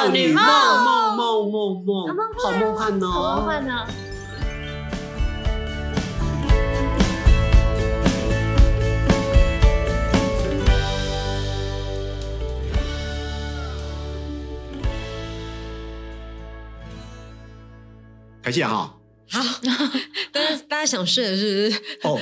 [0.00, 3.86] 少女梦梦梦梦梦，好梦幻哦，好梦幻呢。
[18.42, 18.98] 感谢哈，
[19.28, 19.40] 好，
[20.32, 22.08] 但是大家想睡的是不是？
[22.08, 22.18] 哦，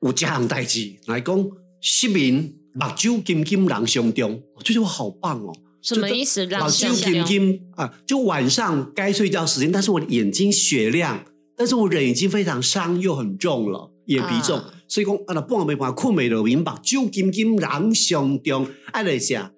[0.00, 1.42] 有这样代志来讲，
[1.80, 5.54] 失眠目睭金金人相中，我觉得我好棒哦。
[5.86, 6.44] 什么意思？
[6.46, 11.24] 目睭金金啊，就晚上该睡觉时间，但是我的眼睛雪亮，
[11.56, 19.52] 但是我人已经非常伤又很重了，眼皮重，啊、所以讲啊，那半办法困未落眠，目睭金金人相中，爱来下。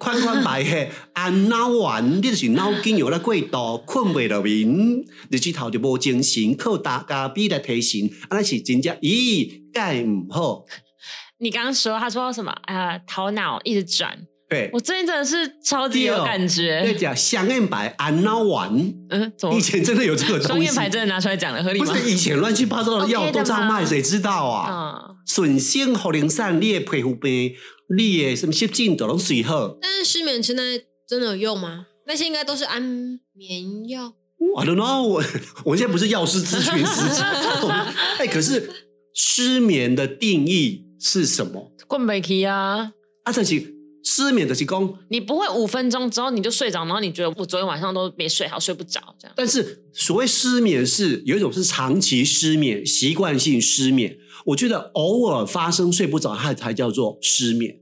[0.00, 10.64] 宽宽白黑，按脑丸，你就是脑筋有了过度，困未落眠，日子头就无精神，靠大咖啡来提醒，啊，那是真正咦，盖唔好。
[11.38, 12.50] 你刚刚说，他说什么？
[12.62, 14.26] 啊、呃，头脑一直转。
[14.48, 16.82] 对，我最近真的是超级有感觉。
[16.82, 18.70] 对，讲香艳白，按脑丸。
[19.10, 20.48] 嗯，以前真的有这个东西。
[20.48, 21.86] 香艳白真的拿出来讲了，合理吗？
[21.86, 24.68] 不是以前乱七八糟的药都这样卖，谁知道啊？
[25.08, 27.54] 嗯，顺心茯苓散，你的皮肤病。
[27.96, 30.76] 你的什么失禁都能随好，但是失眠吃那
[31.08, 31.86] 真的有用吗？
[32.08, 34.12] 那些应该都是安眠药。
[34.58, 35.22] I don't know，我
[35.66, 37.22] 我现在不是药师咨询师。
[38.18, 38.68] 哎、欸，可是
[39.14, 41.70] 失眠的定义是什么？
[41.86, 42.90] 困不起啊！
[43.22, 43.75] 啊，这是
[44.06, 49.34] 失眠的是讲，你不会五分钟之后你就睡着，然后你觉得我昨天晚上都没睡好，睡不着这样。
[49.36, 54.16] 但是所谓失眠是有一种是长期失眠，习惯性失眠。
[54.46, 57.80] 我觉得偶尔发生睡不着，它才叫做失眠。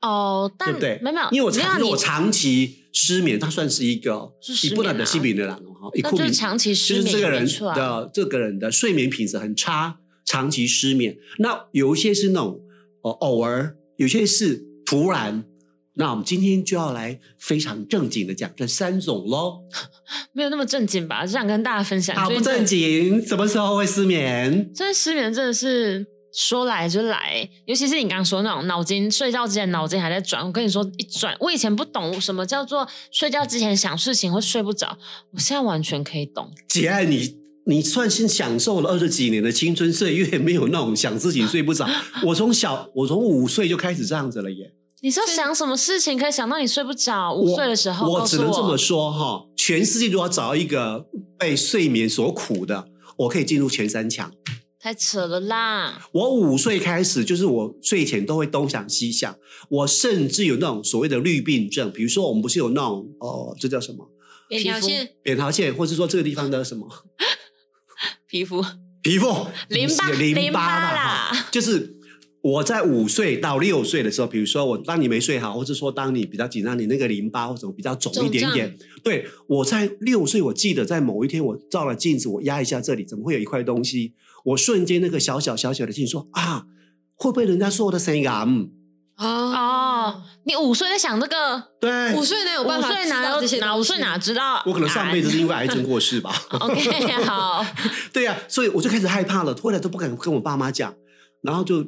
[0.00, 1.00] 哦，但对不对？
[1.02, 4.30] 没有，因为我长我长期失眠，它算是一个
[4.62, 5.90] 你不能的失眠的人哈。
[5.92, 11.16] 一就是长期失眠，就是这个人的这个人的睡眠品质很差，长期失眠。
[11.38, 12.60] 那有一些是那种
[13.02, 15.44] 哦偶尔，有些是突然。
[15.98, 19.62] 那我们今天就要来非常正经的讲这三种喽。
[20.34, 21.24] 没有那么正经吧？
[21.24, 22.14] 只想跟大家分享。
[22.14, 24.70] 好不正经，什么时候会失眠？
[24.74, 30.44] 这失眠真的是说来就来，尤其是你刚刚说那种脑筋睡觉之前脑筋还在转。
[30.44, 34.98] 我跟你说，一转，我以前不懂什么叫做睡觉之前想事情会睡不着，
[35.32, 36.52] 我现在完全可以懂。
[36.68, 37.38] 姐爱你，
[37.68, 41.84] 你算是享受了二十几年的青春岁月，没有那种想自己睡不着。
[42.26, 44.72] 我从小，我从五岁就开始这样子了耶。
[45.02, 47.34] 你说想什么事情可以想到你睡不着？
[47.34, 49.46] 五岁的时候我，我只能这么说哈。
[49.56, 51.06] 全世界如果找一个
[51.36, 52.86] 被睡眠所苦的，
[53.18, 54.32] 我可以进入前三强。
[54.78, 56.06] 太扯了啦！
[56.12, 59.36] 我五岁开始，就是我睡前都会东想西想，
[59.68, 61.90] 我甚至有那种所谓的绿病症。
[61.90, 64.08] 比如说，我们不是有那种哦，这叫什么？
[64.48, 65.08] 扁桃腺。
[65.24, 66.86] 扁桃腺，或者说这个地方的什么？
[68.28, 68.64] 皮肤。
[69.02, 69.46] 皮肤。
[69.68, 70.10] 淋巴。
[70.10, 71.94] 淋巴啦，就是。
[72.42, 78.78] 我在五岁到六岁的时候，比如说我当你没睡好，或者说当你比较紧张，你那个淋巴或者比较肿一点点。
[79.02, 84.14] 对，我在六岁，我记得在某一天我照了镜子，我压一下这里，怎么会有一块东西？
[84.44, 86.66] 我瞬间那个小小小小的镜说啊，
[87.16, 88.44] 会不会人家说我的声音啊？
[88.46, 88.70] 嗯，
[89.18, 91.62] 哦，你五岁在想这个？
[91.80, 92.88] 对，五岁哪有办法？
[92.88, 94.62] 五岁哪有哪五岁哪知道？
[94.66, 96.34] 我可能上辈子是因为癌症过世吧。
[96.60, 97.64] OK，好。
[98.12, 100.94] 对呀、啊，所以我就开始害怕了，后来都不敢跟我爸妈讲，
[101.42, 101.84] 然后就。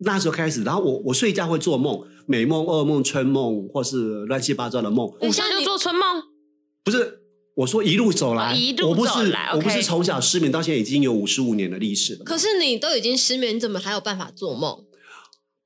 [0.00, 5.10] 那时候开始，然后我我睡觉会做梦，美梦、噩梦、春梦，或是乱七八糟的梦。
[5.22, 6.22] 你现在就做春梦？
[6.84, 7.20] 不是，
[7.54, 9.56] 我说一路走来，一路走来，我不是，okay.
[9.56, 12.24] 我不是从小失眠到现在已经有五十五年的历史了。
[12.26, 14.84] 可是你都已经失眠，你怎么还有办法做梦？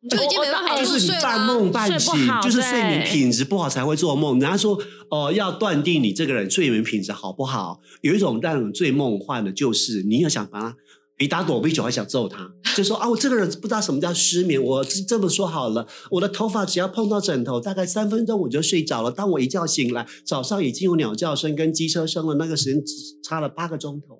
[0.02, 0.98] 你就已经没办法入睡了。
[0.98, 4.38] 就是你半梦半醒，就是睡眠品质不好才会做梦。
[4.38, 4.74] 人家说，
[5.10, 10.76] 哦、呃，要断定你这个人睡眠品质好不好，有一种让人最梦幻的，就是你要想把他。
[11.16, 14.62] 比打躲避球还想揍他，就说啊，我这个人不知道什么叫失眠。
[14.62, 19.12] 我这么说好了，我的头发只要碰到枕头，大概三分钟我就睡着了。
[19.12, 24.18] 当我一觉醒来，早上已经有鸟叫声跟机车声了，那个时间只差了八个钟头。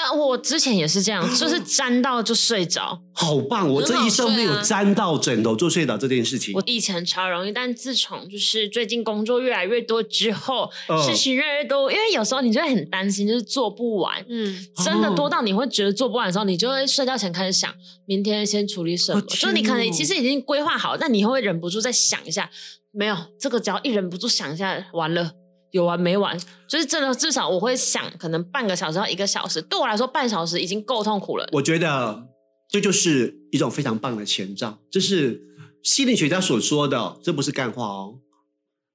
[0.00, 3.68] 但我之前也是这样，就是 沾到就睡着，好棒！
[3.68, 6.54] 我这一生没有沾到枕头就睡着这件事情。
[6.54, 14.24] 我以前超容易，但自从就是最近工作越来越多之后，呃、事情越来越多，因为有时候你就会很担心，就是做不完。
[14.28, 17.74] 嗯，真的多到你会觉得做不完的时候，你就会睡觉前开始想
[18.06, 19.20] 明天先处理什么。
[19.22, 22.48] 就你可能其实已经规划好，但你会忍不住再想一下，
[22.92, 25.32] 没有这个，只要一忍不住想一下，完了。
[25.70, 26.38] 有完没完？
[26.66, 31.48] 就是真的，至少我会想，可能半个小时到一个小时，对我来说，半小时已经够痛苦了。
[31.52, 32.26] 我觉得
[32.68, 35.42] 这就是一种非常棒的前兆，这是
[35.82, 38.18] 心理学家所说的，这不是干话哦。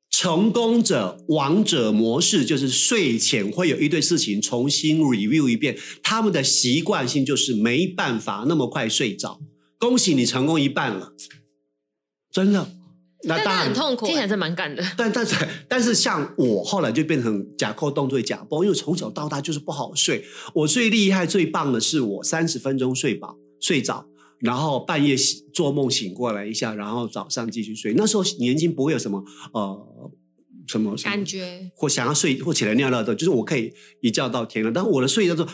[0.09, 9.39] 成功者王者模式就是睡前会有一堆事情重新 review 一遍，他们的习惯性就是没办法那么快睡着。
[9.79, 11.13] 恭喜你成功一半了，
[12.31, 12.69] 真的。
[13.25, 14.83] 那当然很痛苦，听起来是蛮干的。
[14.97, 20.25] 但但是但是像我后来就变成假扣动作假崩，因为从小到大就是不好睡。
[20.53, 24.05] 我最厉害最棒的是我三十分钟睡饱睡着，
[24.39, 25.15] 然后半夜
[25.53, 27.93] 做梦醒过来一下，然后早上继续睡。
[27.95, 29.23] 那时候年轻不会有什么
[29.53, 30.09] 呃
[30.67, 34.73] 什么，什么感觉，或想要睡或起来尿尿的，就是我可以一觉到天亮。
[34.73, 35.47] 但我的睡叫做。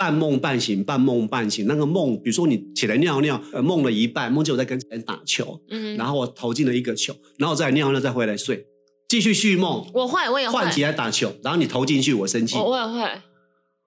[0.00, 1.66] 半梦半醒，半梦半醒。
[1.66, 8.64] 那个梦，比如说你起来尿尿，呃，梦了一半，梦见我在跟人打球，嗯，然后我投进了一个球，然后再尿尿，再回来睡，
[9.10, 9.86] 继续续梦。
[9.92, 12.56] 我会，我也会换起来打球，然后你投进去，我生气。
[12.56, 13.20] 我我也会，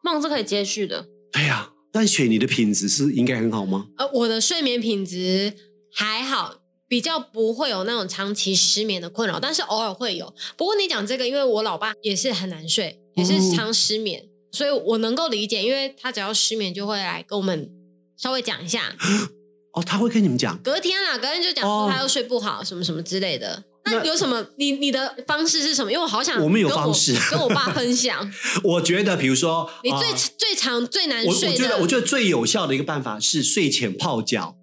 [0.04, 1.08] 梦是可以接续的。
[1.32, 3.88] 对呀、啊，但雪你的品质是应该很好吗？
[3.98, 5.54] 呃，我的睡眠品质
[5.92, 6.58] 还好，
[6.88, 10.32] 比较不会有那种长期失眠的困扰，但是偶尔会有。
[10.56, 14.30] 不过你讲这个，因为我老爸也是很难睡，也是常失眠。
[14.54, 17.70] 哦所以我能够理解，因为他只要失眠就会来跟我们
[18.16, 18.96] 稍微讲一下。
[19.74, 20.56] 哦，他会跟你们讲？
[20.60, 23.64] 隔天啦，隔天就讲说他又睡不好，哦、什么什么之类的。
[23.86, 24.46] 那有什么？
[24.58, 25.92] 你你的方式是什么？
[25.92, 28.32] 因为我好想我，我们有方式跟我爸分享。
[28.64, 34.56] 我觉得，比如说 你最、呃、最长最难睡的，我觉得我觉得最有效的一个办法是睡前泡脚。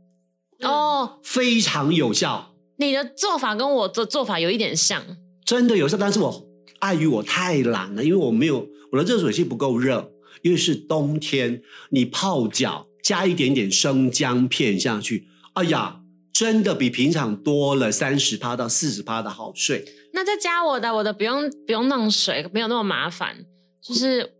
[0.62, 2.54] 哦，非常有效。
[2.78, 5.04] 你的做法跟我的做法有一点像，
[5.44, 6.46] 真的有效，但是我
[6.78, 8.68] 碍于我太懒了，因为我没有。
[8.92, 16.00] 我的热水器不够热，因为是冬天，你泡脚加一点点生姜片下去，哎呀，
[16.32, 19.84] 真的比平常多了三十趴到四十趴的好睡。
[20.12, 23.44] 那再加我的，我的不用不用弄水，没有那么麻烦，
[23.82, 24.32] 就是，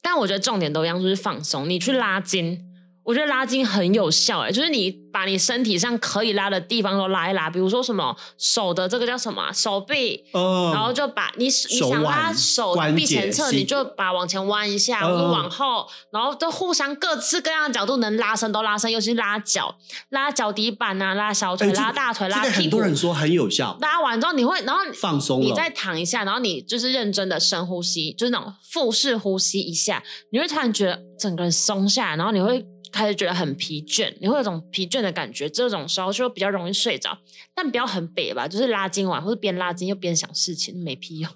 [0.00, 2.71] 但我觉得重点都一样，就是放松，你去拉筋。
[3.04, 19.76] 我觉得拉筋很有效哎，就是你把你身体上可以拉的地方都拉一拉，比如说什么手的这个叫什么手臂，呃、然后就把你你想拉手臂前侧，你就把往前弯一下，或者往后，然后都互相各式各样的角度能拉伸都拉伸，尤其是拉脚，
[20.10, 22.60] 拉脚底板啊，拉小腿，拉大腿，拉屁股。
[22.60, 23.76] 很多人说很有效。
[23.80, 32.64] 拉完之后你会，然后放松，你再躺一下，然后你就是认真的深呼吸，就是那种腹式呼吸一下，你会突然觉得整个人松下来，然后你会。
[32.92, 37.18] 开始觉得很疲倦，你会有种疲倦的感觉，这种时候就比较容易睡着。
[37.54, 41.30] 但不要很北吧，就是拉筋完或者边拉筋又边想事情，没屁用。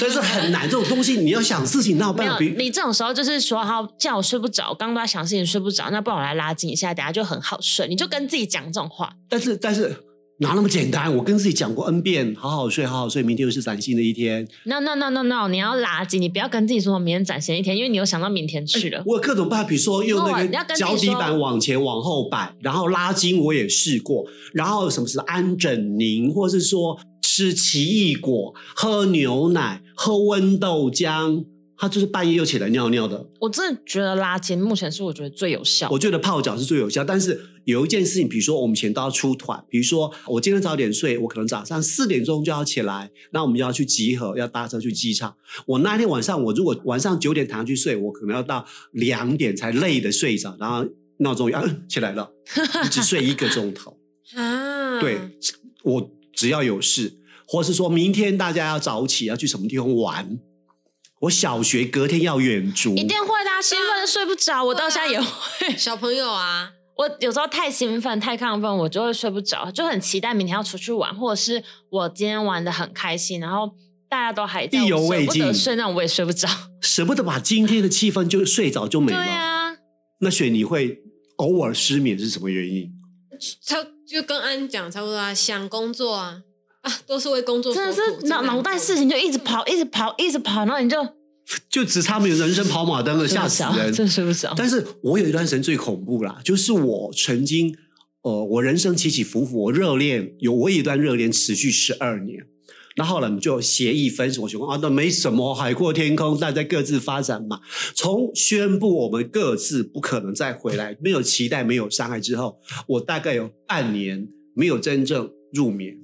[0.00, 2.38] 但是很难，这种东西你要想事情，那我办法。
[2.38, 7.88] 你这种时候就是说，好，叫我睡不着，刚刚都在想事情睡不着，那不然我来拉筋一下，等下就很好睡。
[7.88, 9.14] 你就跟自己讲这种话。
[9.28, 10.04] 但是，但是。
[10.40, 11.14] 哪那么简单？
[11.16, 14.48] 我跟自己讲过 N 遍，好好睡，好好睡，明天又是崭新的一天。
[14.64, 19.00] No No No No No，你要拉筋，你不要跟自己说明天崭新一天，因为你又想到明天去了。
[19.00, 24.24] 欸、我有各种办法，比如说用那个脚底板往前往后摆，然后拉筋，我也试过。
[24.54, 31.44] 然后什么是安枕宁，或是说吃奇异果、喝牛奶、喝温豆浆。
[31.80, 33.26] 他就是半夜又起来尿尿的。
[33.38, 35.88] 我真的觉得拉筋目前是我觉得最有效。
[35.90, 45.34] 我觉得泡脚是最有效，但是有一件事情，比如说我们以前都要出团，比如说我今天早点睡，我可能早上四点钟就要起来，那我们就要去集合，要搭车去机场。
[45.64, 50.86] 我那天晚上，我如果晚上九点躺下去睡，我可能要到两点才累的睡着，然后
[51.20, 52.30] 闹钟啊起来了，
[52.92, 53.96] 只睡一个钟头
[54.34, 55.00] 啊。
[55.00, 55.18] 对，
[55.84, 57.14] 我只要有事，
[57.46, 60.38] 或是说明天大家要早起要去什么地方玩。
[61.20, 64.64] 我小学隔天要远足，一定会的，兴奋睡不着。
[64.64, 65.28] 我到现在也会。
[65.76, 73.70] 小朋友啊，我有时候太兴奋、太亢奋，我就会睡不着，就很期待明天要出去玩，或者是我今天玩的很开心，然后
[74.08, 76.48] 大家都还在，意犹未尽，舍不得睡，那我也睡不着，
[76.80, 79.22] 舍不得把今天的气氛就睡着就没了。
[79.22, 79.76] 对啊，
[80.20, 81.02] 那雪你会
[81.36, 82.90] 偶尔失眠是什么原因？
[83.62, 83.76] 差
[84.08, 86.40] 就跟安讲差不多啊，想工作啊。
[86.82, 90.96] 啊，都是为工作，真的是脑脑袋事情就一直跑，一直跑，一直跑，然后你就
[91.68, 94.52] 就只差没有人生跑马灯了，吓死人，真是不想。
[94.56, 97.76] 但是我有一段时间最恐怖啦，就是我曾经，
[98.22, 102.44] 呃，我人生起起伏伏，我热恋有我有一段热恋持续十二年，
[102.94, 107.60] 然后呢，我们就协议分手，我说啊，那没什么，海阔天空，大家各自发展嘛。
[107.94, 115.96] 从宣布我们各自不可能再回来，没有期待，没有伤害之后，我大概有半年没有真正入眠。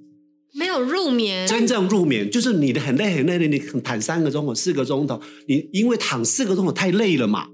[0.57, 7.47] 没有入眠，真正入眠就是你的很累很累的，你躺三个钟头、四个钟头，你因为躺四个钟头太累了嘛，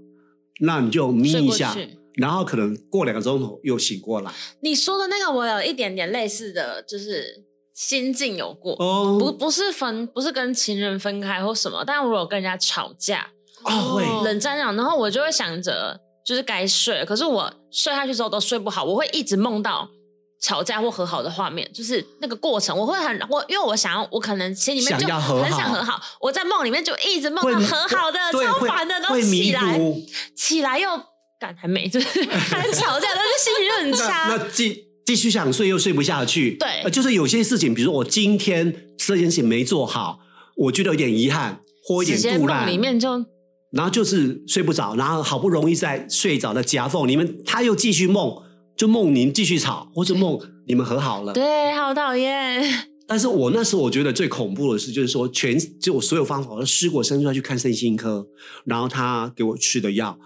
[0.60, 1.76] 那你就眯一下，
[2.14, 4.30] 然后可能过两个钟头又醒过来。
[4.60, 7.44] 你说的那个我有一点点类似的就是
[7.74, 13.26] 心境有过，哦、不不是分不是跟情人分开或什么，但我有跟人家吵架，
[13.64, 14.04] 哦，会。
[14.24, 19.88] 冷战那种，然后我就会想着就是该睡，可是我睡下去之后都睡不好，我会一直梦到。
[20.42, 29.80] 吵架或和好的画面，就是那个过程，我会很我，因为我想要，我可能心里面就很想和好，我在梦里面就一直梦到和好的，超烦的，然后起来
[30.36, 30.88] 起来又
[31.38, 34.28] 感还没，就是还吵架，然后就心情就很 差。
[34.28, 36.56] 那，那既继续想睡又睡不下去。
[36.56, 40.18] 对，呃，就是有些事情，比如说我今天这件事情没做好，
[40.56, 43.24] 我觉得有点遗憾或一点肚烂，里面就，
[43.72, 48.42] 然后就是睡不着，然后好不容易在睡着的夹缝里面，他又继续梦，
[48.82, 51.32] 就梦您继续吵，或者梦你们和好了。
[51.32, 52.64] 对，好讨厌。
[53.06, 58.26] 但是我那时候我觉得最恐怖的是，就是说全就我所有方法我都试过，甚至要去看身心科，
[58.64, 60.18] 然后他给我吃的药，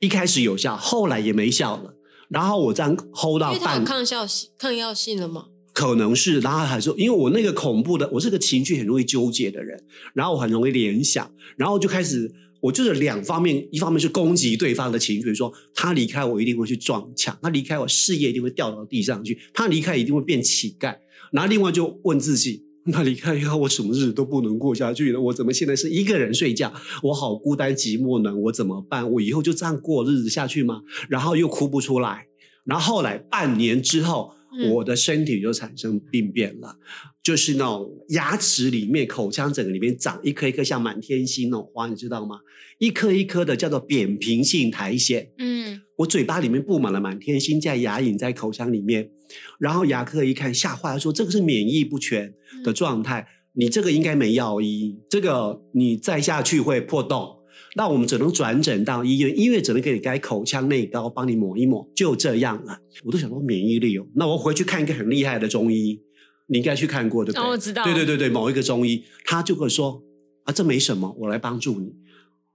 [0.00, 1.94] 一开始有效，后来也没效了。
[2.28, 5.44] 然后我这样 hold 到半，因为他有抗效性、抗药性了吗？
[5.78, 9.80] 可能是，然后还说，因为我那个恐怖的，我是个情绪很容易纠结的人，
[10.12, 12.28] 然后我很容易联想，然后就开始，
[12.60, 20.96] 我就是两方面，一方面是攻击对方的情绪，说他离开我一定会去撞墙，他离开我事业一定会掉到地上去，他离开一定会变乞丐。
[21.30, 25.20] 然后另外就问自己， 那离开以后我什么日子都不能过下去了？
[25.20, 26.74] 我怎么现在是一个人睡觉？
[27.04, 28.36] 我好孤单寂寞呢？
[28.36, 29.08] 我怎么办？
[29.12, 30.82] 我以后就这样过日子下去吗？
[31.08, 32.26] 然后又哭不出来。
[32.64, 34.32] 然后后来半年之后，
[34.70, 36.86] 我的身体就产生病变了，嗯、
[37.22, 42.40] 就是那种牙齿里面、口腔整个里面长一颗一颗像满天星那种花，你知道吗？
[42.78, 45.26] 一颗一颗的叫做扁平性苔藓。
[45.38, 49.10] 嗯，我嘴巴里面布满了满天星，在牙龈在口腔里面。
[49.58, 52.32] 然后牙科一看，吓坏了，说这个是免疫不全
[52.64, 57.37] 的状态，你这个应该没药医，这个你再下去会破洞。
[57.74, 62.78] 那我们只能转诊到医院，医院只能给你开口腔内膏，帮你抹一抹，就这样了。
[63.04, 66.00] 我都想说免疫力哦，那我回去看一个很厉害的中医，
[66.48, 67.44] 你应该去看过对不对？
[67.44, 67.84] 哦，我知道。
[67.84, 70.02] 对对对对，某一个中医，他就会说
[70.44, 71.94] 啊，这没什么，我来帮助你。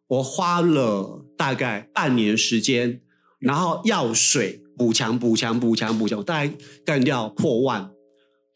[0.07, 3.01] 我花了大概半年时间，
[3.39, 7.91] 然后药水补强补强补强补强，大概干掉破万，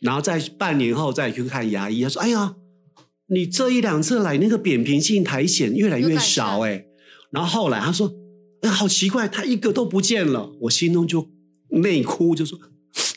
[0.01, 2.55] 然后在半年后再去看牙医，他说：“哎呀。”
[3.29, 6.85] 你这一两次来，那个扁平性苔藓越来越少哎，
[7.31, 8.09] 然后后来他说，
[8.61, 11.29] 哎，好奇怪，他一个都不见了，我心中就
[11.69, 12.57] 内哭，就说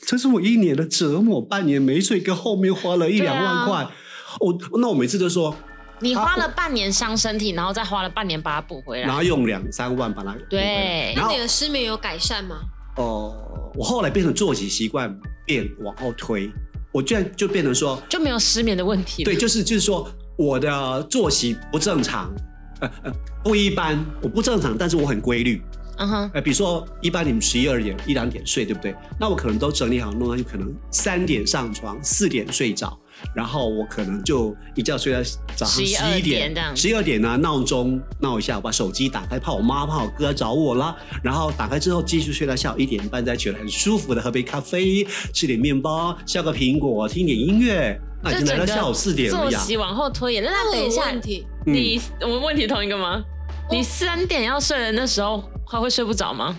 [0.06, 3.88] 这是我一年的折磨，半年没睡，跟后面花了一两万块，
[4.40, 5.54] 我、那我每次都说，
[6.00, 12.56] 你花了半年伤身体，然后再花了半年把它补回来，然后用两三万把它对，那你的失眠有改善吗？
[12.96, 16.50] 哦、呃，我后来变成作息习惯变往后推。
[16.92, 19.24] 我居然就变成说就没有失眠的问题了。
[19.24, 22.32] 对，就是就是说我的作息不正常，
[22.80, 23.12] 呃呃
[23.44, 25.62] 不一般，我不正常，但是我很规律。
[25.98, 28.94] 嗯哼，呃，比如说一般你们十一二点一两点睡，对不对？
[29.18, 32.98] 那我可能都整理好弄那，就可能三点上床，四点睡着。
[33.34, 35.20] 然后我可能就一觉睡到
[35.56, 35.82] 早上十
[36.18, 40.96] 一点，十一二点呢，闹钟闹一下，我把手机打开，怕我妈怕我哥找我啦。
[41.22, 49.58] 然后打开之后继续睡到下午一点半再起来，很舒服的喝杯咖啡，吃点面包，削个苹果，听点音乐，那已经来到下午四点了呀。
[49.58, 51.12] 作息往后拖延，那等一下，
[51.66, 53.22] 你我们问题同一个吗？
[53.70, 56.56] 你三点要睡的那时候还会睡不着吗？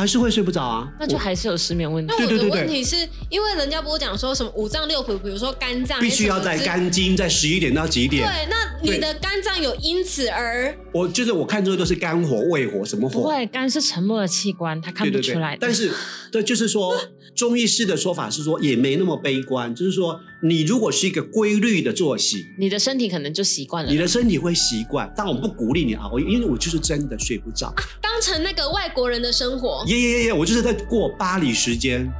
[0.00, 2.14] 还是会睡不着啊，那就还是有失眠问题。
[2.18, 2.96] 那我的问题是
[3.28, 8.26] 因为人家不是讲说什么五脏六腑，比如说肝脏，必须要在肝经在十一点到几点？
[8.26, 10.74] 对，那你的肝脏有因此而……
[10.92, 13.20] 我就是我看这个都是肝火、胃火什么火？
[13.20, 15.58] 不会，肝是沉默的器官，他看不出来的。
[15.60, 15.90] 但是，
[16.32, 16.94] 对，就是说
[17.34, 25.12] 中医师的说法是说也没那么悲观，就是说你如果是一个规律的作息，你的身体可能就习惯了，你的身体会习惯。
[25.16, 27.68] 但我不鼓励你熬夜，因为我就是真的睡不着。
[27.68, 29.84] 啊， 当成那个外国人的生活。
[29.86, 30.32] 耶耶耶！
[30.32, 32.10] 我就是在过巴黎时间，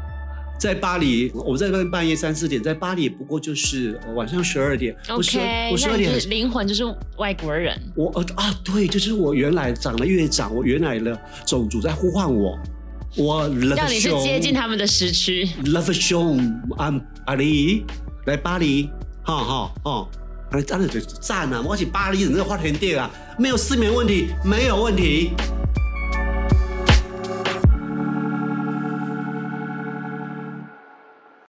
[0.60, 4.94] 在巴黎，我在半半夜三四点，在巴黎也不过就是晚上十二点。
[5.08, 6.84] OK，我十二点灵魂就是
[7.16, 7.80] 外国人。
[7.96, 12.58] 我呃啊，对，就是我原来长得越长，我原来的种族在呼唤我，
[13.16, 15.48] 我让你去接近他们的时区。
[15.64, 17.86] Love show，I'm 巴黎，
[18.26, 18.90] 来巴黎，
[19.22, 20.08] 哈哈哈，
[20.50, 21.64] 哎，真的就赞啊！
[21.66, 25.30] 我去巴黎，人家花田地啊，没有失眠问题，没有问题。